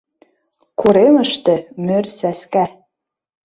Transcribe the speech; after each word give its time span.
Коремыште— 0.79 1.55
мӧр 1.85 2.05
сӓскӓ. 2.17 2.65